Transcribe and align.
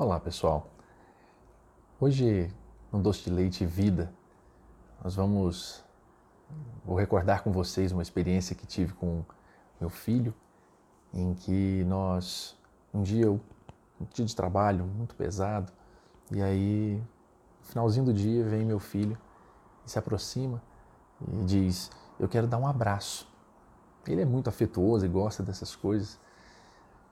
Olá 0.00 0.18
pessoal, 0.18 0.66
hoje 2.00 2.50
no 2.90 3.02
Doce 3.02 3.24
de 3.24 3.30
Leite 3.30 3.66
Vida 3.66 4.10
nós 5.04 5.14
vamos, 5.14 5.84
vou 6.82 6.96
recordar 6.96 7.42
com 7.42 7.52
vocês 7.52 7.92
uma 7.92 8.00
experiência 8.00 8.56
que 8.56 8.66
tive 8.66 8.94
com 8.94 9.22
meu 9.78 9.90
filho, 9.90 10.32
em 11.12 11.34
que 11.34 11.84
nós, 11.84 12.56
um 12.94 13.02
dia, 13.02 13.30
um 13.30 13.40
dia 14.10 14.24
de 14.24 14.34
trabalho 14.34 14.86
muito 14.86 15.14
pesado, 15.14 15.70
e 16.32 16.40
aí 16.40 16.96
no 17.60 17.66
finalzinho 17.66 18.06
do 18.06 18.14
dia 18.14 18.42
vem 18.42 18.64
meu 18.64 18.78
filho 18.78 19.18
e 19.84 19.90
se 19.90 19.98
aproxima 19.98 20.62
e 21.30 21.44
diz, 21.44 21.90
eu 22.18 22.26
quero 22.26 22.46
dar 22.46 22.56
um 22.56 22.66
abraço. 22.66 23.30
Ele 24.08 24.22
é 24.22 24.24
muito 24.24 24.48
afetuoso 24.48 25.04
e 25.04 25.08
gosta 25.10 25.42
dessas 25.42 25.76
coisas. 25.76 26.18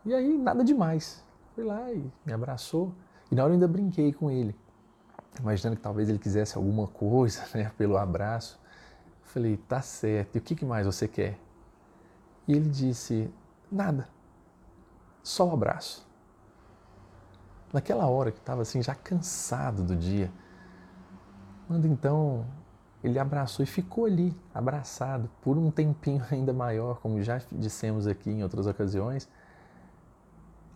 E 0.07 0.14
aí 0.14 0.39
nada 0.39 0.64
demais, 0.64 1.23
Fui 1.59 1.64
lá 1.64 1.90
e 1.90 2.09
me 2.25 2.32
abraçou. 2.32 2.95
E 3.32 3.34
na 3.34 3.43
hora 3.43 3.50
eu 3.50 3.54
ainda 3.54 3.66
brinquei 3.66 4.12
com 4.12 4.30
ele, 4.30 4.55
imaginando 5.41 5.74
que 5.74 5.83
talvez 5.83 6.09
ele 6.09 6.20
quisesse 6.20 6.56
alguma 6.56 6.87
coisa 6.87 7.45
né, 7.52 7.69
pelo 7.77 7.96
abraço. 7.96 8.60
Eu 9.20 9.27
falei, 9.27 9.56
tá 9.56 9.83
certo, 9.83 10.36
e 10.36 10.38
o 10.38 10.41
que 10.41 10.64
mais 10.64 10.86
você 10.86 11.09
quer? 11.09 11.36
E 12.47 12.52
ele 12.52 12.69
disse, 12.69 13.28
nada, 13.73 14.09
só 15.20 15.47
o 15.47 15.50
um 15.50 15.55
abraço. 15.55 16.06
Naquela 17.72 18.06
hora 18.06 18.30
que 18.30 18.38
estava 18.38 18.62
assim, 18.62 18.80
já 18.80 18.95
cansado 18.95 19.83
do 19.83 19.97
dia, 19.97 20.30
quando 21.66 21.88
então 21.88 22.47
ele 23.02 23.19
abraçou 23.19 23.64
e 23.64 23.66
ficou 23.66 24.05
ali, 24.05 24.33
abraçado, 24.55 25.28
por 25.42 25.59
um 25.59 25.72
tempinho 25.72 26.25
ainda 26.30 26.52
maior, 26.52 27.00
como 27.00 27.20
já 27.20 27.42
dissemos 27.50 28.06
aqui 28.06 28.30
em 28.30 28.45
outras 28.45 28.69
ocasiões, 28.69 29.28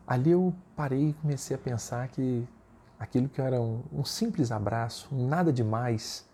ali 0.07 0.31
eu 0.31 0.55
parei 0.77 1.11
e 1.11 1.13
comecei 1.15 1.55
a 1.55 1.59
pensar 1.59 2.09
que 2.09 2.47
aquilo 2.99 3.29
que 3.29 3.41
era 3.41 3.61
um, 3.61 3.83
um 3.93 4.05
simples 4.05 4.53
abraço, 4.53 5.15
nada 5.15 5.53
demais, 5.53 6.29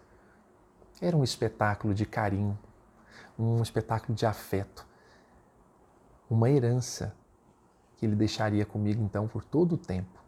era 1.01 1.17
um 1.17 1.25
espetáculo 1.25 1.95
de 1.95 2.05
carinho, 2.05 2.59
um 3.39 3.63
espetáculo 3.63 4.15
de 4.15 4.27
afeto, 4.27 4.87
uma 6.29 6.51
herança 6.51 7.15
que 7.97 8.05
ele 8.05 8.15
deixaria 8.15 8.67
comigo 8.67 9.03
então 9.03 9.27
por 9.27 9.45
todo 9.45 9.75
o 9.75 9.79
tempo, 9.79 10.23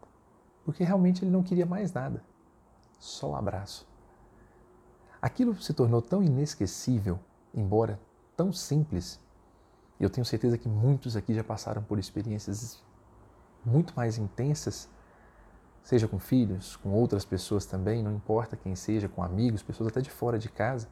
porque 0.65 0.85
realmente 0.85 1.25
ele 1.25 1.31
não 1.31 1.43
queria 1.43 1.67
mais 1.67 1.93
nada, 1.93 2.23
só 2.99 3.29
o 3.29 3.31
um 3.33 3.37
abraço. 3.37 3.89
Aquilo 5.21 5.55
se 5.61 5.75
tornou 5.75 6.01
tão 6.01 6.23
inesquecível, 6.23 7.19
embora 7.53 8.01
tão 8.37 8.53
simples, 8.53 9.21
eu 9.99 10.09
tenho 10.09 10.25
certeza 10.25 10.57
que 10.57 10.69
muitos 10.69 11.15
aqui 11.15 11.35
já 11.35 11.45
passaram 11.45 11.83
por 11.83 11.99
experiências 11.99 12.83
muito 13.65 13.95
mais 13.95 14.19
intensas, 14.19 14.89
seja 15.83 16.07
com 16.07 16.19
filhos, 16.19 16.77
com 16.77 16.91
outras 16.91 17.25
pessoas 17.25 17.67
também, 17.67 18.03
não 18.03 18.15
importa 18.15 18.57
quem 18.57 18.75
seja, 18.75 19.09
com 19.09 19.23
amigos, 19.23 19.63
pessoas 19.63 19.89
até 19.89 20.01
de 20.01 20.11
fora 20.11 20.39
de 20.39 20.49
casa. 20.49 20.89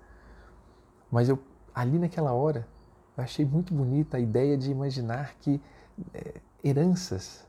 Mas 1.11 1.28
eu 1.28 1.39
ali 1.74 1.98
naquela 1.98 2.33
hora 2.33 2.66
eu 3.16 3.24
achei 3.24 3.44
muito 3.44 3.74
bonita 3.74 4.16
a 4.16 4.20
ideia 4.20 4.56
de 4.56 4.70
imaginar 4.70 5.34
que 5.41 5.61
é, 6.14 6.41
heranças, 6.62 7.44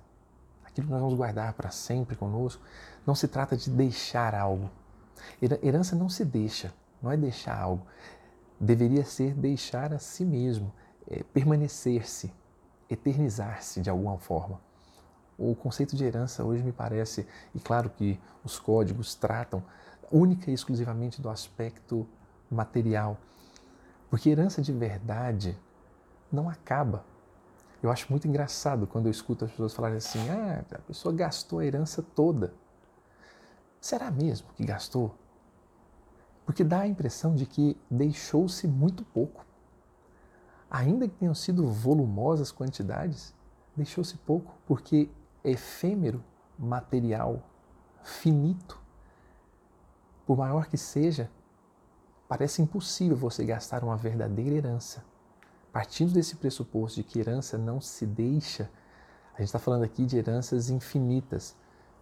aquilo 0.64 0.88
que 0.88 0.92
nós 0.92 1.02
vamos 1.02 1.16
guardar 1.16 1.54
para 1.54 1.70
sempre 1.70 2.16
conosco, 2.16 2.64
não 3.06 3.14
se 3.14 3.28
trata 3.28 3.56
de 3.56 3.70
deixar 3.70 4.34
algo. 4.34 4.70
Herança 5.62 5.96
não 5.96 6.10
se 6.10 6.26
deixa, 6.26 6.74
não 7.02 7.12
é 7.12 7.18
deixar 7.18 7.60
algo. 7.60 7.86
Deveria 8.60 9.06
ser 9.06 9.34
deixar 9.36 9.94
a 9.94 10.00
si 10.00 10.26
mesmo, 10.26 10.74
é, 11.08 11.24
permanecer-se, 11.24 12.34
eternizar-se 12.90 13.82
de 13.82 13.90
alguma 13.90 14.18
forma. 14.18 14.60
O 15.40 15.56
conceito 15.56 15.96
de 15.96 16.04
herança 16.04 16.44
hoje 16.44 16.62
me 16.62 16.74
parece, 16.74 17.26
e 17.56 17.62
claro 17.62 17.90
que 17.90 18.20
os 18.44 18.60
códigos 18.60 19.16
tratam 19.16 19.64
única 20.12 20.52
e 20.52 20.54
exclusivamente 20.54 21.22
do 21.22 21.30
aspecto 21.30 22.06
material, 22.52 23.18
porque 24.10 24.30
herança 24.30 24.62
de 24.62 24.74
verdade 24.74 25.58
não 26.30 26.50
acaba. 26.50 27.06
Eu 27.82 27.90
acho 27.90 28.08
muito 28.10 28.28
engraçado 28.28 28.86
quando 28.86 29.06
eu 29.06 29.12
escuto 29.12 29.46
as 29.46 29.52
pessoas 29.52 29.74
falarem 29.74 29.98
assim: 29.98 30.20
ah, 30.30 30.66
a 30.74 30.80
pessoa 30.80 31.14
gastou 31.14 31.60
a 31.60 31.66
herança 31.66 32.04
toda. 32.04 32.54
Será 33.80 34.12
mesmo 34.12 34.50
que 34.58 34.66
gastou? 34.66 35.16
Porque 36.46 36.66
dá 36.66 36.82
a 36.82 36.88
impressão 36.88 37.34
de 37.34 37.46
que 37.46 37.78
deixou-se 37.90 38.68
muito 38.68 39.06
pouco. 39.06 39.46
Ainda 40.70 41.08
que 41.08 41.16
tenham 41.16 41.34
sido 41.34 41.66
volumosas 41.68 42.52
quantidades, 42.52 43.34
deixou-se 43.76 44.18
pouco, 44.18 44.54
porque 44.66 45.10
efêmero, 45.44 46.24
material, 46.58 47.42
finito, 48.04 48.80
por 50.26 50.38
maior 50.38 50.68
que 50.68 50.78
seja, 50.78 51.30
parece 52.28 52.62
impossível 52.62 53.18
você 53.18 53.44
gastar 53.44 53.84
uma 53.84 53.98
verdadeira 53.98 54.56
herança. 54.56 55.04
Partindo 55.72 56.14
desse 56.14 56.36
pressuposto 56.36 57.02
de 57.02 57.04
que 57.04 57.20
herança 57.20 57.58
não 57.58 57.80
se 57.80 58.06
deixa, 58.06 58.70
a 59.34 59.38
gente 59.38 59.48
está 59.48 59.60
falando 59.60 59.84
aqui 59.84 60.06
de 60.06 60.18
heranças 60.18 60.70
infinitas, 60.70 61.56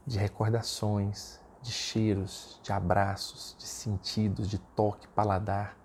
de 0.06 0.18
recordações, 0.18 1.40
de 1.62 1.72
cheiros, 1.72 2.59
de 2.64 2.72
abraços, 2.72 3.56
de 3.58 3.66
sentidos, 3.66 4.50
de 4.50 4.58
toque, 4.58 5.08
paladar, 5.09 5.78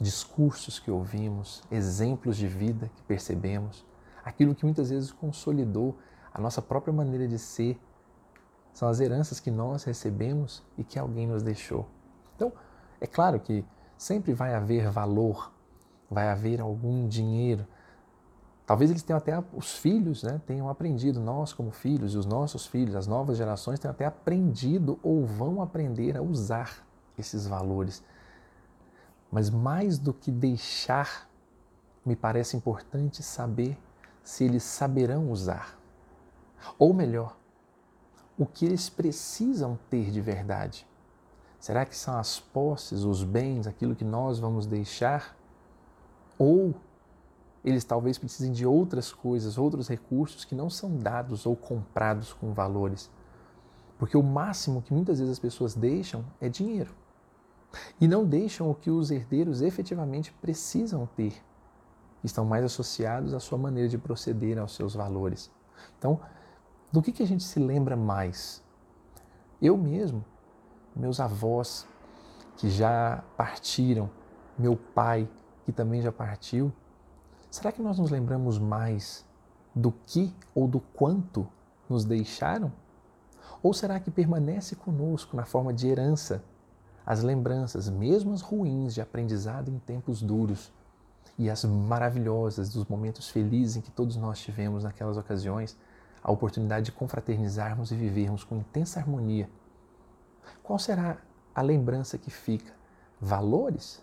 discursos 0.00 0.78
que 0.78 0.90
ouvimos, 0.90 1.62
exemplos 1.70 2.36
de 2.36 2.48
vida 2.48 2.90
que 2.94 3.02
percebemos, 3.02 3.84
aquilo 4.24 4.54
que 4.54 4.64
muitas 4.64 4.90
vezes 4.90 5.12
consolidou 5.12 5.96
a 6.34 6.40
nossa 6.40 6.60
própria 6.60 6.92
maneira 6.92 7.28
de 7.28 7.38
ser, 7.38 7.80
são 8.72 8.88
as 8.88 8.98
heranças 8.98 9.38
que 9.38 9.52
nós 9.52 9.84
recebemos 9.84 10.64
e 10.76 10.82
que 10.82 10.98
alguém 10.98 11.28
nos 11.28 11.44
deixou. 11.44 11.86
Então, 12.34 12.52
é 13.00 13.06
claro 13.06 13.38
que 13.38 13.64
sempre 13.96 14.34
vai 14.34 14.52
haver 14.52 14.90
valor, 14.90 15.52
vai 16.10 16.28
haver 16.28 16.60
algum 16.60 17.06
dinheiro. 17.06 17.64
Talvez 18.66 18.90
eles 18.90 19.04
tenham 19.04 19.18
até, 19.18 19.40
os 19.52 19.76
filhos 19.76 20.24
né, 20.24 20.40
tenham 20.44 20.68
aprendido, 20.68 21.20
nós 21.20 21.52
como 21.52 21.70
filhos 21.70 22.14
e 22.14 22.18
os 22.18 22.26
nossos 22.26 22.66
filhos, 22.66 22.96
as 22.96 23.06
novas 23.06 23.36
gerações 23.36 23.78
tenham 23.78 23.92
até 23.92 24.04
aprendido 24.04 24.98
ou 25.04 25.24
vão 25.24 25.62
aprender 25.62 26.16
a 26.16 26.22
usar 26.22 26.84
esses 27.16 27.46
valores. 27.46 28.02
Mas 29.30 29.50
mais 29.50 29.98
do 29.98 30.12
que 30.12 30.32
deixar, 30.32 31.28
me 32.04 32.16
parece 32.16 32.56
importante 32.56 33.22
saber 33.22 33.78
se 34.24 34.44
eles 34.44 34.64
saberão 34.64 35.30
usar. 35.30 35.83
Ou 36.78 36.92
melhor, 36.92 37.36
o 38.36 38.44
que 38.44 38.64
eles 38.64 38.88
precisam 38.88 39.78
ter 39.88 40.10
de 40.10 40.20
verdade? 40.20 40.86
Será 41.58 41.86
que 41.86 41.96
são 41.96 42.18
as 42.18 42.38
posses, 42.38 43.04
os 43.04 43.22
bens, 43.22 43.66
aquilo 43.66 43.94
que 43.94 44.04
nós 44.04 44.38
vamos 44.38 44.66
deixar? 44.66 45.36
Ou 46.38 46.74
eles 47.64 47.84
talvez 47.84 48.18
precisem 48.18 48.52
de 48.52 48.66
outras 48.66 49.12
coisas, 49.12 49.56
outros 49.56 49.88
recursos 49.88 50.44
que 50.44 50.54
não 50.54 50.68
são 50.68 50.98
dados 50.98 51.46
ou 51.46 51.56
comprados 51.56 52.32
com 52.32 52.52
valores? 52.52 53.10
Porque 53.98 54.16
o 54.16 54.22
máximo 54.22 54.82
que 54.82 54.92
muitas 54.92 55.18
vezes 55.18 55.32
as 55.32 55.38
pessoas 55.38 55.74
deixam 55.74 56.24
é 56.40 56.48
dinheiro. 56.48 56.94
E 58.00 58.06
não 58.06 58.26
deixam 58.26 58.70
o 58.70 58.74
que 58.74 58.90
os 58.90 59.10
herdeiros 59.10 59.62
efetivamente 59.62 60.32
precisam 60.40 61.06
ter. 61.16 61.34
Estão 62.22 62.44
mais 62.44 62.64
associados 62.64 63.32
à 63.32 63.40
sua 63.40 63.58
maneira 63.58 63.88
de 63.88 63.96
proceder, 63.96 64.58
aos 64.58 64.74
seus 64.74 64.94
valores. 64.94 65.50
Então, 65.98 66.20
do 66.94 67.02
que, 67.02 67.10
que 67.10 67.24
a 67.24 67.26
gente 67.26 67.42
se 67.42 67.58
lembra 67.58 67.96
mais? 67.96 68.62
Eu 69.60 69.76
mesmo, 69.76 70.24
meus 70.94 71.18
avós 71.18 71.88
que 72.56 72.70
já 72.70 73.24
partiram, 73.36 74.08
meu 74.56 74.76
pai 74.76 75.28
que 75.64 75.72
também 75.72 76.00
já 76.00 76.12
partiu, 76.12 76.72
será 77.50 77.72
que 77.72 77.82
nós 77.82 77.98
nos 77.98 78.12
lembramos 78.12 78.60
mais 78.60 79.26
do 79.74 79.90
que 80.06 80.32
ou 80.54 80.68
do 80.68 80.78
quanto 80.78 81.48
nos 81.90 82.04
deixaram? 82.04 82.70
Ou 83.60 83.74
será 83.74 83.98
que 83.98 84.08
permanece 84.08 84.76
conosco 84.76 85.36
na 85.36 85.44
forma 85.44 85.74
de 85.74 85.88
herança 85.88 86.44
as 87.04 87.24
lembranças, 87.24 87.88
mesmo 87.88 88.32
as 88.32 88.40
ruins, 88.40 88.94
de 88.94 89.00
aprendizado 89.00 89.68
em 89.68 89.80
tempos 89.80 90.22
duros 90.22 90.72
e 91.36 91.50
as 91.50 91.64
maravilhosas 91.64 92.68
dos 92.68 92.84
momentos 92.84 93.28
felizes 93.28 93.74
em 93.78 93.80
que 93.80 93.90
todos 93.90 94.14
nós 94.14 94.38
tivemos 94.38 94.84
naquelas 94.84 95.16
ocasiões? 95.16 95.76
A 96.24 96.32
oportunidade 96.32 96.86
de 96.86 96.92
confraternizarmos 96.92 97.92
e 97.92 97.94
vivermos 97.94 98.42
com 98.42 98.56
intensa 98.56 98.98
harmonia. 98.98 99.46
Qual 100.62 100.78
será 100.78 101.18
a 101.54 101.60
lembrança 101.60 102.16
que 102.16 102.30
fica? 102.30 102.72
Valores? 103.20 104.02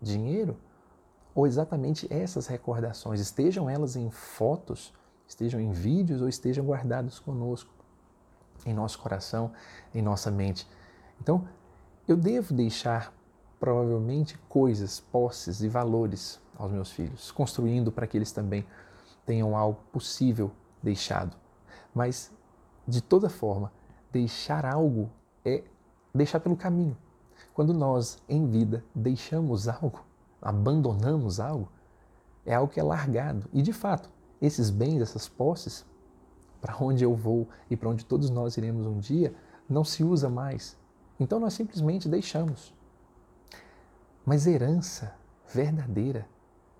Dinheiro? 0.00 0.56
Ou 1.34 1.46
exatamente 1.46 2.10
essas 2.10 2.46
recordações, 2.46 3.20
estejam 3.20 3.68
elas 3.68 3.94
em 3.94 4.10
fotos, 4.10 4.94
estejam 5.28 5.60
em 5.60 5.70
vídeos 5.70 6.22
ou 6.22 6.28
estejam 6.28 6.64
guardadas 6.64 7.18
conosco, 7.18 7.70
em 8.64 8.72
nosso 8.72 8.98
coração, 8.98 9.52
em 9.94 10.00
nossa 10.00 10.30
mente. 10.30 10.66
Então, 11.20 11.46
eu 12.08 12.16
devo 12.16 12.54
deixar 12.54 13.12
provavelmente 13.60 14.38
coisas, 14.48 14.98
posses 14.98 15.60
e 15.60 15.68
valores 15.68 16.40
aos 16.56 16.72
meus 16.72 16.90
filhos, 16.90 17.30
construindo 17.30 17.92
para 17.92 18.06
que 18.06 18.16
eles 18.16 18.32
também 18.32 18.66
tenham 19.26 19.54
algo 19.54 19.78
possível 19.92 20.50
deixado 20.82 21.36
mas 21.94 22.32
de 22.86 23.00
toda 23.00 23.28
forma, 23.28 23.72
deixar 24.10 24.66
algo 24.66 25.10
é 25.44 25.64
deixar 26.14 26.40
pelo 26.40 26.56
caminho. 26.56 26.96
Quando 27.54 27.72
nós, 27.72 28.18
em 28.28 28.46
vida, 28.46 28.84
deixamos 28.94 29.68
algo, 29.68 30.04
abandonamos 30.40 31.40
algo, 31.40 31.70
é 32.44 32.54
algo 32.54 32.72
que 32.72 32.80
é 32.80 32.82
largado. 32.82 33.48
E, 33.52 33.62
de 33.62 33.72
fato, 33.72 34.10
esses 34.40 34.70
bens, 34.70 35.00
essas 35.00 35.28
posses, 35.28 35.84
para 36.60 36.76
onde 36.80 37.04
eu 37.04 37.14
vou 37.14 37.48
e 37.70 37.76
para 37.76 37.88
onde 37.88 38.04
todos 38.04 38.28
nós 38.30 38.56
iremos 38.56 38.86
um 38.86 38.98
dia, 38.98 39.34
não 39.68 39.84
se 39.84 40.02
usa 40.02 40.28
mais. 40.28 40.76
Então 41.18 41.38
nós 41.38 41.54
simplesmente 41.54 42.08
deixamos. 42.08 42.74
Mas 44.24 44.46
herança 44.46 45.14
verdadeira 45.52 46.26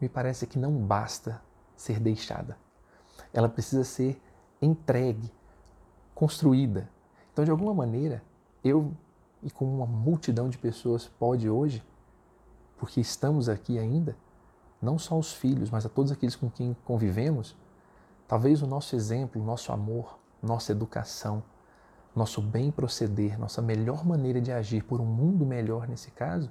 me 0.00 0.08
parece 0.08 0.46
que 0.46 0.58
não 0.58 0.72
basta 0.76 1.40
ser 1.76 1.98
deixada. 2.00 2.56
Ela 3.32 3.48
precisa 3.48 3.84
ser 3.84 4.20
entregue, 4.60 5.30
construída. 6.14 6.88
Então, 7.32 7.44
de 7.44 7.50
alguma 7.50 7.72
maneira, 7.72 8.22
eu 8.62 8.92
e 9.42 9.50
com 9.50 9.64
uma 9.64 9.86
multidão 9.86 10.48
de 10.48 10.58
pessoas 10.58 11.08
pode 11.18 11.48
hoje, 11.48 11.82
porque 12.76 13.00
estamos 13.00 13.48
aqui 13.48 13.78
ainda, 13.78 14.16
não 14.80 14.98
só 14.98 15.18
os 15.18 15.32
filhos, 15.32 15.70
mas 15.70 15.84
a 15.84 15.88
todos 15.88 16.10
aqueles 16.12 16.36
com 16.36 16.50
quem 16.50 16.76
convivemos, 16.84 17.56
talvez 18.26 18.62
o 18.62 18.66
nosso 18.66 18.96
exemplo, 18.96 19.40
o 19.40 19.44
nosso 19.44 19.72
amor, 19.72 20.18
nossa 20.42 20.72
educação, 20.72 21.42
nosso 22.14 22.40
bem 22.40 22.70
proceder, 22.70 23.38
nossa 23.38 23.62
melhor 23.62 24.04
maneira 24.04 24.40
de 24.40 24.50
agir 24.50 24.82
por 24.84 25.00
um 25.00 25.06
mundo 25.06 25.46
melhor 25.46 25.88
nesse 25.88 26.10
caso, 26.10 26.50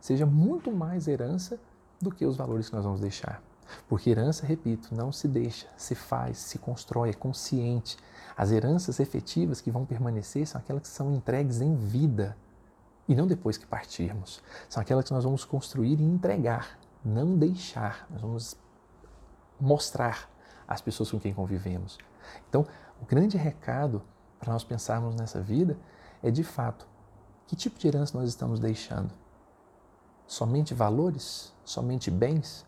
seja 0.00 0.26
muito 0.26 0.72
mais 0.72 1.08
herança 1.08 1.58
do 2.00 2.10
que 2.10 2.24
os 2.24 2.36
valores 2.36 2.68
que 2.68 2.74
nós 2.74 2.84
vamos 2.84 3.00
deixar. 3.00 3.42
Porque 3.88 4.10
herança, 4.10 4.46
repito, 4.46 4.94
não 4.94 5.12
se 5.12 5.28
deixa, 5.28 5.66
se 5.76 5.94
faz, 5.94 6.38
se 6.38 6.58
constrói, 6.58 7.10
é 7.10 7.12
consciente. 7.12 7.96
As 8.36 8.50
heranças 8.50 9.00
efetivas 9.00 9.60
que 9.60 9.70
vão 9.70 9.84
permanecer 9.84 10.46
são 10.46 10.60
aquelas 10.60 10.82
que 10.82 10.88
são 10.88 11.14
entregues 11.14 11.60
em 11.60 11.74
vida 11.74 12.36
e 13.08 13.14
não 13.14 13.26
depois 13.26 13.56
que 13.56 13.66
partirmos. 13.66 14.42
São 14.68 14.82
aquelas 14.82 15.04
que 15.04 15.12
nós 15.12 15.24
vamos 15.24 15.44
construir 15.44 16.00
e 16.00 16.04
entregar, 16.04 16.78
não 17.04 17.36
deixar. 17.36 18.06
Nós 18.10 18.20
vamos 18.20 18.56
mostrar 19.60 20.28
às 20.66 20.80
pessoas 20.80 21.10
com 21.10 21.20
quem 21.20 21.34
convivemos. 21.34 21.98
Então, 22.48 22.66
o 23.00 23.04
grande 23.04 23.36
recado 23.36 24.02
para 24.38 24.52
nós 24.52 24.64
pensarmos 24.64 25.14
nessa 25.14 25.40
vida 25.40 25.78
é 26.22 26.30
de 26.30 26.42
fato 26.42 26.86
que 27.46 27.54
tipo 27.54 27.78
de 27.78 27.86
herança 27.86 28.18
nós 28.18 28.28
estamos 28.28 28.58
deixando? 28.58 29.12
Somente 30.26 30.72
valores? 30.72 31.52
Somente 31.64 32.10
bens? 32.10 32.66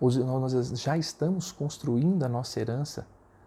Nós 0.00 0.52
já 0.80 0.96
estamos 0.96 1.52
construindo 1.52 2.22
a 2.22 2.28
nossa 2.28 2.60
herança, 2.60 3.06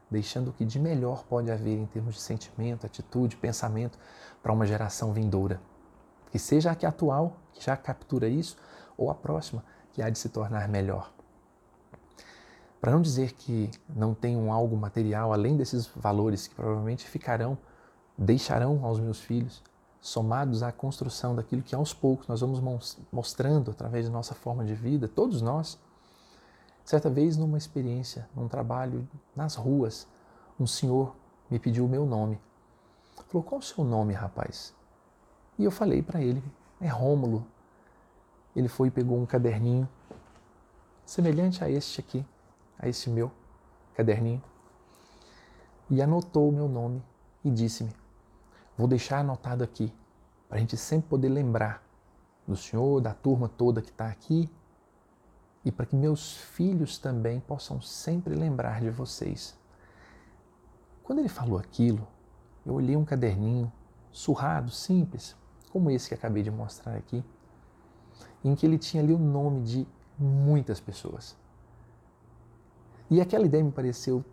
deixando 0.09 0.49
o 0.49 0.53
que 0.53 0.65
de 0.65 0.79
melhor 0.79 1.23
pode 1.23 1.51
haver 1.51 1.77
em 1.77 1.85
termos 1.85 2.15
de 2.15 2.21
sentimento, 2.21 2.85
atitude, 2.85 3.35
pensamento 3.35 3.97
para 4.41 4.51
uma 4.51 4.65
geração 4.65 5.13
vindoura? 5.13 5.61
Que 6.31 6.39
seja 6.39 6.71
a 6.71 6.75
que 6.75 6.85
atual, 6.85 7.37
que 7.53 7.63
já 7.63 7.75
captura 7.75 8.27
isso, 8.27 8.57
ou 8.97 9.09
a 9.09 9.15
próxima, 9.15 9.63
que 9.93 10.01
há 10.01 10.09
de 10.09 10.17
se 10.17 10.29
tornar 10.29 10.67
melhor. 10.67 11.11
Para 12.79 12.91
não 12.91 13.01
dizer 13.01 13.33
que 13.33 13.69
não 13.93 14.13
tenho 14.13 14.51
algo 14.51 14.77
material 14.77 15.33
além 15.33 15.57
desses 15.57 15.85
valores 15.87 16.47
que 16.47 16.55
provavelmente 16.55 17.05
ficarão, 17.07 17.57
deixarão 18.17 18.85
aos 18.85 18.99
meus 18.99 19.19
filhos, 19.19 19.61
somados 20.01 20.63
à 20.63 20.71
construção 20.71 21.35
daquilo 21.35 21.61
que 21.61 21.75
aos 21.75 21.93
poucos 21.93 22.27
nós 22.27 22.39
vamos 22.39 22.97
mostrando 23.11 23.71
através 23.71 24.05
da 24.05 24.11
nossa 24.11 24.33
forma 24.33 24.63
de 24.63 24.73
vida, 24.73 25.07
todos 25.07 25.41
nós. 25.41 25.77
Certa 26.89 27.07
vez, 27.07 27.37
numa 27.37 27.55
experiência, 27.55 28.27
num 28.35 28.47
trabalho 28.47 29.07
nas 29.35 29.53
ruas, 29.53 30.07
um 30.59 30.65
senhor 30.65 31.15
me 31.47 31.59
pediu 31.59 31.85
o 31.85 31.87
meu 31.87 32.03
nome. 32.03 32.41
Falou: 33.27 33.45
Qual 33.45 33.59
o 33.59 33.63
seu 33.63 33.83
nome, 33.83 34.11
rapaz? 34.11 34.73
E 35.59 35.63
eu 35.63 35.69
falei 35.69 36.01
para 36.01 36.19
ele: 36.19 36.43
É 36.81 36.87
Rômulo. 36.87 37.45
Ele 38.55 38.67
foi 38.67 38.87
e 38.87 38.91
pegou 38.91 39.19
um 39.19 39.25
caderninho 39.27 39.87
semelhante 41.05 41.63
a 41.63 41.69
este 41.69 41.99
aqui, 41.99 42.25
a 42.79 42.89
este 42.89 43.07
meu 43.07 43.31
caderninho, 43.93 44.41
e 45.91 46.01
anotou 46.01 46.49
o 46.49 46.51
meu 46.51 46.67
nome 46.67 47.03
e 47.45 47.51
disse-me: 47.51 47.95
Vou 48.75 48.87
deixar 48.87 49.19
anotado 49.19 49.63
aqui, 49.63 49.93
para 50.47 50.57
a 50.57 50.59
gente 50.59 50.75
sempre 50.75 51.07
poder 51.07 51.29
lembrar 51.29 51.83
do 52.47 52.57
senhor, 52.57 52.99
da 52.99 53.13
turma 53.13 53.47
toda 53.47 53.79
que 53.79 53.91
está 53.91 54.07
aqui, 54.07 54.49
e 55.63 55.71
para 55.71 55.85
que 55.85 55.95
meus 55.95 56.37
filhos 56.37 56.97
também 56.97 57.39
possam 57.39 57.81
sempre 57.81 58.35
lembrar 58.35 58.81
de 58.81 58.89
vocês. 58.89 59.57
Quando 61.03 61.19
ele 61.19 61.29
falou 61.29 61.57
aquilo, 61.57 62.07
eu 62.65 62.73
olhei 62.73 62.95
um 62.95 63.03
caderninho 63.03 63.71
surrado, 64.11 64.71
simples, 64.71 65.35
como 65.71 65.91
esse 65.91 66.07
que 66.07 66.15
acabei 66.15 66.43
de 66.43 66.51
mostrar 66.51 66.95
aqui, 66.95 67.23
em 68.43 68.55
que 68.55 68.65
ele 68.65 68.77
tinha 68.77 69.03
ali 69.03 69.13
o 69.13 69.19
nome 69.19 69.61
de 69.61 69.87
muitas 70.17 70.79
pessoas. 70.79 71.35
E 73.09 73.19
aquela 73.19 73.45
ideia 73.45 73.63
me 73.63 73.71
pareceu 73.71 74.23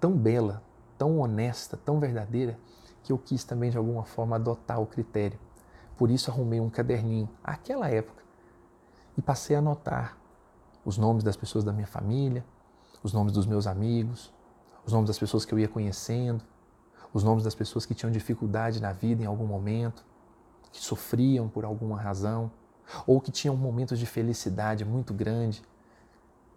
tão 0.00 0.16
bela, 0.16 0.62
tão 0.96 1.18
honesta, 1.18 1.76
tão 1.76 1.98
verdadeira, 1.98 2.58
que 3.02 3.12
eu 3.12 3.18
quis 3.18 3.42
também 3.42 3.70
de 3.70 3.76
alguma 3.76 4.04
forma 4.04 4.36
adotar 4.36 4.80
o 4.80 4.86
critério. 4.86 5.38
Por 5.96 6.10
isso 6.10 6.30
arrumei 6.30 6.60
um 6.60 6.70
caderninho, 6.70 7.28
àquela 7.42 7.88
época, 7.88 8.22
e 9.18 9.22
passei 9.22 9.56
a 9.56 9.58
anotar 9.58 10.21
os 10.84 10.98
nomes 10.98 11.22
das 11.22 11.36
pessoas 11.36 11.64
da 11.64 11.72
minha 11.72 11.86
família, 11.86 12.44
os 13.02 13.12
nomes 13.12 13.32
dos 13.32 13.46
meus 13.46 13.66
amigos, 13.66 14.32
os 14.84 14.92
nomes 14.92 15.08
das 15.08 15.18
pessoas 15.18 15.44
que 15.44 15.52
eu 15.52 15.58
ia 15.58 15.68
conhecendo, 15.68 16.44
os 17.12 17.22
nomes 17.22 17.44
das 17.44 17.54
pessoas 17.54 17.84
que 17.84 17.94
tinham 17.94 18.10
dificuldade 18.10 18.80
na 18.80 18.92
vida 18.92 19.22
em 19.22 19.26
algum 19.26 19.46
momento, 19.46 20.04
que 20.72 20.80
sofriam 20.80 21.48
por 21.48 21.64
alguma 21.64 22.00
razão, 22.00 22.50
ou 23.06 23.20
que 23.20 23.30
tinham 23.30 23.56
momentos 23.56 23.98
de 23.98 24.06
felicidade 24.06 24.84
muito 24.84 25.12
grande. 25.12 25.62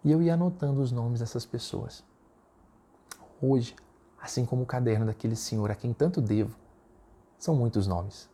E 0.02 0.10
eu 0.10 0.22
ia 0.22 0.34
anotando 0.34 0.80
os 0.80 0.90
nomes 0.90 1.20
dessas 1.20 1.44
pessoas. 1.44 2.04
Hoje, 3.40 3.76
assim 4.20 4.44
como 4.46 4.62
o 4.62 4.66
caderno 4.66 5.06
daquele 5.06 5.36
senhor 5.36 5.70
a 5.70 5.74
quem 5.74 5.92
tanto 5.92 6.20
devo, 6.20 6.56
são 7.38 7.54
muitos 7.54 7.86
nomes. 7.86 8.28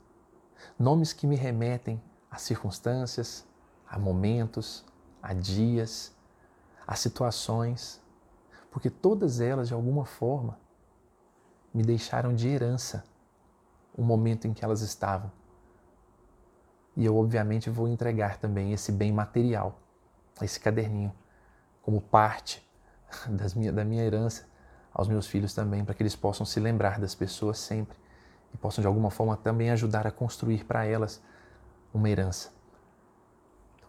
Nomes 0.79 1.13
que 1.13 1.27
me 1.27 1.35
remetem 1.35 2.01
a 2.31 2.39
circunstâncias, 2.39 3.45
a 3.89 3.99
momentos, 3.99 4.85
a 5.23 5.33
dias, 5.33 6.15
a 6.87 6.97
situações, 6.97 8.03
porque 8.71 8.91
todas 8.91 9.41
elas, 9.41 9.69
de 9.69 9.75
alguma 9.75 10.05
forma, 10.05 10.59
me 11.73 11.83
deixaram 11.83 12.35
de 12.35 12.49
herança 12.49 13.05
o 13.95 14.03
momento 14.03 14.47
em 14.47 14.53
que 14.53 14.65
elas 14.65 14.81
estavam. 14.81 15.31
E 16.97 17.05
eu, 17.05 17.17
obviamente, 17.17 17.71
vou 17.71 17.89
entregar 17.89 18.39
também 18.39 18.73
esse 18.73 18.91
bem 18.91 19.13
material, 19.13 19.79
esse 20.43 20.59
caderninho, 20.59 21.13
como 21.83 22.01
parte 22.01 22.67
minha, 23.57 23.73
da 23.73 23.85
minha 23.85 24.03
herança 24.03 24.47
aos 24.93 25.09
meus 25.09 25.27
filhos 25.27 25.55
também, 25.55 25.85
para 25.85 25.95
que 25.95 26.03
eles 26.03 26.17
possam 26.17 26.45
se 26.45 26.61
lembrar 26.61 26.99
das 27.01 27.15
pessoas 27.15 27.59
sempre 27.59 27.97
e 28.53 28.57
possam, 28.59 28.83
de 28.83 28.87
alguma 28.87 29.11
forma, 29.11 29.37
também 29.37 29.71
ajudar 29.71 30.07
a 30.07 30.11
construir 30.11 30.65
para 30.65 30.85
elas 30.85 31.23
uma 31.95 32.09
herança. 32.11 32.51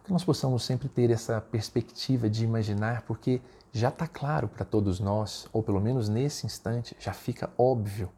Que 0.04 0.12
nós 0.12 0.22
possamos 0.22 0.62
sempre 0.64 0.88
ter 0.88 1.10
essa 1.10 1.40
perspectiva 1.40 2.28
de 2.28 2.44
imaginar, 2.44 3.02
porque 3.02 3.40
já 3.72 3.88
está 3.88 4.06
claro 4.06 4.46
para 4.46 4.64
todos 4.64 5.00
nós, 5.00 5.48
ou 5.52 5.62
pelo 5.62 5.80
menos 5.80 6.08
nesse 6.08 6.46
instante, 6.46 6.96
já 7.00 7.12
fica 7.12 7.50
óbvio, 7.58 8.10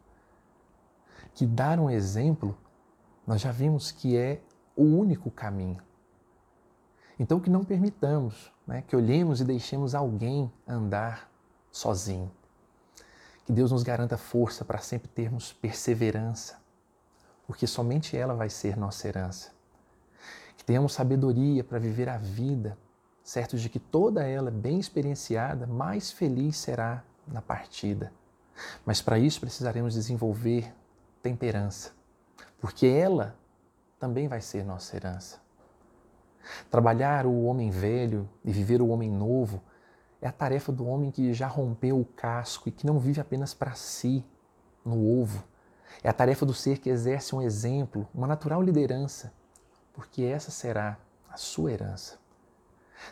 que 1.33 1.45
dar 1.45 1.79
um 1.79 1.89
exemplo, 1.89 2.57
nós 3.25 3.41
já 3.41 3.51
vimos 3.51 3.91
que 3.91 4.15
é 4.15 4.41
o 4.75 4.83
único 4.83 5.31
caminho. 5.31 5.81
Então, 7.19 7.39
que 7.39 7.49
não 7.49 7.63
permitamos 7.63 8.51
né, 8.67 8.83
que 8.85 8.95
olhemos 8.95 9.39
e 9.39 9.45
deixemos 9.45 9.95
alguém 9.95 10.51
andar 10.67 11.31
sozinho. 11.71 12.31
Que 13.45 13.53
Deus 13.53 13.71
nos 13.71 13.81
garanta 13.81 14.17
força 14.17 14.65
para 14.65 14.79
sempre 14.79 15.07
termos 15.07 15.53
perseverança, 15.53 16.59
porque 17.47 17.65
somente 17.65 18.17
ela 18.17 18.33
vai 18.33 18.49
ser 18.49 18.75
nossa 18.75 19.07
herança. 19.07 19.56
Que 20.57 20.65
tenhamos 20.65 20.93
sabedoria 20.93 21.63
para 21.63 21.79
viver 21.79 22.09
a 22.09 22.17
vida, 22.17 22.77
certos 23.23 23.61
de 23.61 23.69
que 23.69 23.79
toda 23.79 24.25
ela, 24.25 24.51
bem 24.51 24.79
experienciada, 24.79 25.65
mais 25.65 26.11
feliz 26.11 26.57
será 26.57 27.03
na 27.27 27.41
partida. 27.41 28.11
Mas 28.85 29.01
para 29.01 29.19
isso 29.19 29.39
precisaremos 29.39 29.93
desenvolver 29.93 30.73
temperança, 31.21 31.91
porque 32.59 32.87
ela 32.87 33.35
também 33.99 34.27
vai 34.27 34.41
ser 34.41 34.63
nossa 34.63 34.95
herança. 34.95 35.39
Trabalhar 36.69 37.25
o 37.25 37.43
homem 37.43 37.69
velho 37.69 38.27
e 38.43 38.51
viver 38.51 38.81
o 38.81 38.87
homem 38.87 39.11
novo 39.11 39.61
é 40.21 40.27
a 40.27 40.31
tarefa 40.31 40.71
do 40.71 40.85
homem 40.85 41.11
que 41.11 41.33
já 41.33 41.47
rompeu 41.47 41.99
o 41.99 42.05
casco 42.05 42.69
e 42.69 42.71
que 42.71 42.85
não 42.85 42.99
vive 42.99 43.21
apenas 43.21 43.53
para 43.53 43.73
si, 43.73 44.25
no 44.83 45.21
ovo. 45.21 45.43
É 46.03 46.09
a 46.09 46.13
tarefa 46.13 46.45
do 46.45 46.53
ser 46.53 46.79
que 46.79 46.89
exerce 46.89 47.35
um 47.35 47.41
exemplo, 47.41 48.07
uma 48.13 48.27
natural 48.27 48.61
liderança, 48.61 49.33
porque 49.97 50.21
essa 50.21 50.51
será 50.51 50.95
a 51.27 51.37
sua 51.37 51.71
herança. 51.71 52.19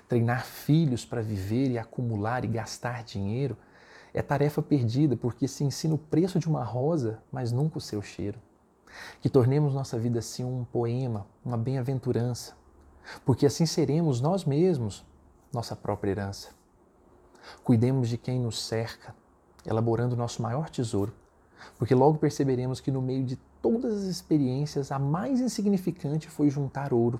Treinar 0.08 0.46
filhos 0.46 1.04
para 1.04 1.20
viver 1.20 1.72
e 1.72 1.80
acumular 1.80 2.46
e 2.46 2.48
gastar 2.48 3.04
dinheiro 3.04 3.58
É 4.14 4.22
tarefa 4.22 4.62
perdida 4.62 5.18
porque 5.18 5.48
se 5.48 5.64
ensina 5.64 5.96
o 5.96 5.98
preço 5.98 6.38
de 6.38 6.48
uma 6.48 6.64
rosa, 6.64 7.22
mas 7.32 7.52
nunca 7.52 7.80
o 7.80 7.82
seu 7.82 8.04
cheiro. 8.04 8.40
Que 9.20 9.30
tornemos 9.30 9.74
nossa 9.74 9.98
vida 9.98 10.20
assim 10.20 10.46
um 10.46 10.64
poema, 10.64 11.26
uma 11.44 11.58
bem-aventurança, 11.58 12.56
porque 13.26 13.48
assim 13.48 13.66
seremos 13.66 14.22
nós 14.22 14.46
mesmos 14.46 15.04
nossa 15.52 15.76
própria 15.76 16.12
herança. 16.12 16.52
Cuidemos 17.64 18.08
de 18.08 18.18
quem 18.18 18.40
nos 18.40 18.62
cerca, 18.62 19.14
elaborando 19.66 20.16
nosso 20.16 20.42
maior 20.42 20.70
tesouro, 20.70 21.14
porque 21.78 21.96
logo 21.96 22.20
perceberemos 22.20 22.80
que 22.80 22.92
no 22.92 23.02
meio 23.02 23.26
de 23.26 23.38
todas 23.66 23.96
as 23.96 24.04
experiências, 24.04 24.92
a 24.92 25.00
mais 25.00 25.42
insignificante 25.42 26.30
foi 26.30 26.52
juntar 26.52 26.94
ouro. 26.94 27.20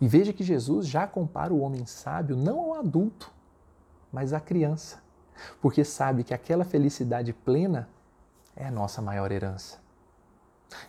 E 0.00 0.08
veja 0.08 0.32
que 0.32 0.42
Jesus 0.42 0.84
já 0.84 1.06
compara 1.06 1.54
o 1.54 1.60
homem 1.60 1.86
sábio 1.86 2.36
não 2.36 2.58
ao 2.58 2.74
adulto, 2.74 3.32
mas 4.12 4.32
à 4.32 4.40
criança, 4.40 5.00
porque 5.60 5.84
sabe 5.84 6.24
que 6.24 6.34
aquela 6.34 6.64
felicidade 6.64 7.32
plena 7.32 7.88
é 8.56 8.66
a 8.66 8.70
nossa 8.70 9.00
maior 9.00 9.30
herança. 9.30 9.78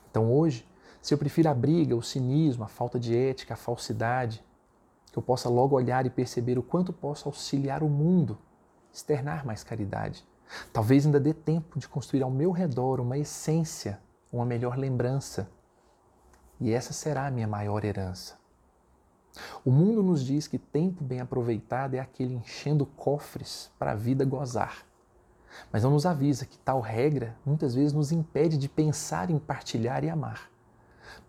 Então 0.09 0.33
hoje, 0.33 0.67
se 0.99 1.13
eu 1.13 1.17
prefiro 1.19 1.49
a 1.49 1.53
briga, 1.53 1.95
o 1.95 2.01
cinismo, 2.01 2.63
a 2.63 2.67
falta 2.67 2.99
de 2.99 3.15
ética, 3.15 3.53
a 3.53 3.57
falsidade, 3.57 4.43
que 5.11 5.19
eu 5.19 5.21
possa 5.21 5.47
logo 5.47 5.75
olhar 5.75 6.07
e 6.07 6.09
perceber 6.09 6.57
o 6.57 6.63
quanto 6.63 6.91
posso 6.91 7.29
auxiliar 7.29 7.83
o 7.83 7.87
mundo, 7.87 8.35
externar 8.91 9.45
mais 9.45 9.63
caridade. 9.63 10.25
Talvez 10.73 11.05
ainda 11.05 11.19
dê 11.19 11.35
tempo 11.35 11.77
de 11.77 11.87
construir 11.87 12.23
ao 12.23 12.31
meu 12.31 12.49
redor 12.49 12.99
uma 12.99 13.19
essência, 13.19 14.01
uma 14.31 14.45
melhor 14.45 14.77
lembrança. 14.77 15.49
E 16.59 16.71
essa 16.71 16.93
será 16.93 17.27
a 17.27 17.31
minha 17.31 17.47
maior 17.47 17.83
herança. 17.83 18.39
O 19.63 19.71
mundo 19.71 20.03
nos 20.03 20.23
diz 20.23 20.47
que 20.47 20.57
tempo 20.57 21.03
bem 21.03 21.19
aproveitado 21.19 21.95
é 21.95 21.99
aquele 21.99 22.35
enchendo 22.35 22.85
cofres 22.85 23.71
para 23.79 23.91
a 23.91 23.95
vida 23.95 24.25
gozar. 24.25 24.85
Mas 25.71 25.83
não 25.83 25.91
nos 25.91 26.05
avisa 26.05 26.45
que 26.45 26.57
tal 26.57 26.79
regra 26.79 27.35
muitas 27.45 27.75
vezes 27.75 27.93
nos 27.93 28.11
impede 28.11 28.57
de 28.57 28.69
pensar 28.69 29.29
em 29.29 29.39
partilhar 29.39 30.03
e 30.03 30.09
amar. 30.09 30.49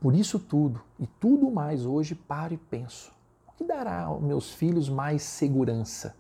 Por 0.01 0.15
isso 0.15 0.39
tudo 0.39 0.81
e 0.99 1.07
tudo 1.07 1.51
mais 1.51 1.85
hoje 1.87 2.15
paro 2.15 2.55
e 2.55 2.57
penso: 2.57 3.13
o 3.47 3.53
que 3.53 3.65
dará 3.65 4.05
aos 4.05 4.23
meus 4.23 4.51
filhos 4.51 4.89
mais 4.89 5.23
segurança? 5.23 6.15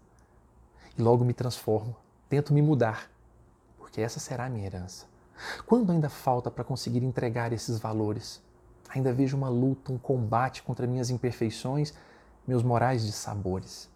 E 0.96 1.02
logo 1.02 1.24
me 1.24 1.32
transformo, 1.32 1.96
tento 2.28 2.52
me 2.52 2.60
mudar, 2.60 3.10
porque 3.78 4.00
essa 4.00 4.20
será 4.20 4.46
a 4.46 4.50
minha 4.50 4.66
herança. 4.66 5.11
Quando 5.66 5.92
ainda 5.92 6.08
falta 6.08 6.50
para 6.50 6.64
conseguir 6.64 7.02
entregar 7.02 7.52
esses 7.52 7.78
valores? 7.78 8.42
Ainda 8.88 9.12
vejo 9.12 9.36
uma 9.36 9.48
luta, 9.48 9.92
um 9.92 9.98
combate 9.98 10.62
contra 10.62 10.86
minhas 10.86 11.10
imperfeições, 11.10 11.94
meus 12.46 12.62
morais 12.62 13.04
de 13.04 13.12
sabores. 13.12 13.90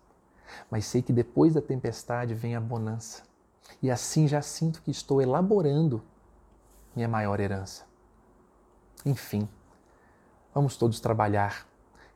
Mas 0.70 0.86
sei 0.86 1.02
que 1.02 1.12
depois 1.12 1.54
da 1.54 1.60
tempestade 1.60 2.34
vem 2.34 2.56
a 2.56 2.60
bonança 2.60 3.22
e 3.82 3.90
assim 3.90 4.26
já 4.26 4.40
sinto 4.40 4.80
que 4.82 4.90
estou 4.90 5.20
elaborando 5.20 6.02
minha 6.94 7.08
maior 7.08 7.40
herança. 7.40 7.84
Enfim, 9.04 9.48
vamos 10.54 10.76
todos 10.76 11.00
trabalhar, 11.00 11.66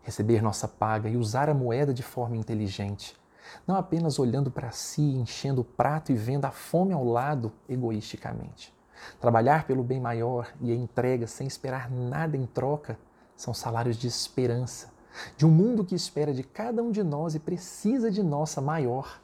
receber 0.03 0.43
nossa 0.43 0.67
paga 0.67 1.09
e 1.09 1.17
usar 1.17 1.51
a 1.51 1.55
moeda 1.55 1.93
de 1.93 2.03
forma 2.03 2.37
inteligente, 2.37 3.17
não 3.67 3.77
apenas 3.77 4.19
olhando 4.19 4.51
para 4.51 4.71
si, 4.71 5.03
enchendo 5.03 5.61
o 5.61 5.65
prato 5.65 6.13
e 6.13 6.15
vendo 6.15 6.45
a 6.45 6.51
fome 6.51 6.93
ao 6.93 7.05
lado 7.05 7.53
egoisticamente. 7.69 8.73
Trabalhar 9.21 9.66
pelo 9.66 9.83
bem 9.83 10.00
maior 10.00 10.52
e 10.61 10.73
a 10.73 10.75
entrega 10.75 11.26
sem 11.26 11.47
esperar 11.47 11.90
nada 11.90 12.37
em 12.37 12.47
troca 12.47 12.99
são 13.37 13.54
salários 13.54 13.97
de 13.97 14.07
esperança, 14.07 14.92
de 15.37 15.47
um 15.47 15.50
mundo 15.50 15.85
que 15.85 15.95
espera 15.95 16.33
de 16.33 16.42
cada 16.42 16.83
um 16.83 16.90
de 16.90 17.02
nós 17.02 17.35
e 17.35 17.38
precisa 17.38 18.11
de 18.11 18.23
nossa 18.23 18.61
maior 18.61 19.21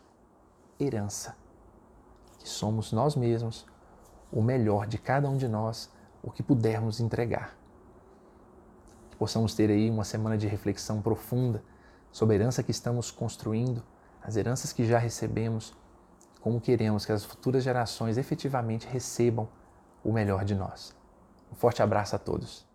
herança 0.79 1.37
que 2.47 2.51
somos 2.53 2.93
nós 2.93 3.17
mesmos, 3.17 3.67
o 4.31 4.41
melhor 4.41 4.87
de 4.87 4.99
cada 4.99 5.29
um 5.29 5.37
de 5.37 5.49
nós, 5.49 5.91
o 6.23 6.31
que 6.31 6.45
pudermos 6.45 7.01
entregar. 7.01 7.59
Que 9.11 9.17
possamos 9.17 9.53
ter 9.53 9.69
aí 9.69 9.91
uma 9.91 10.05
semana 10.05 10.39
de 10.39 10.47
reflexão 10.47 11.03
profunda 11.03 11.61
sobre 12.13 12.37
a 12.37 12.39
herança 12.39 12.63
que 12.63 12.71
estamos 12.71 13.11
construindo, 13.11 13.83
as 14.23 14.37
heranças 14.37 14.73
que 14.73 14.87
já 14.87 14.97
recebemos, 14.97 15.75
como 16.41 16.61
queremos 16.61 17.05
que 17.05 17.11
as 17.11 17.25
futuras 17.25 17.65
gerações 17.65 18.17
efetivamente 18.17 18.87
recebam 18.87 19.49
o 20.07 20.13
melhor 20.13 20.45
de 20.45 20.55
nós. 20.55 20.95
Um 21.51 21.55
forte 21.55 21.83
abraço 21.83 22.15
a 22.15 22.19
todos. 22.19 22.66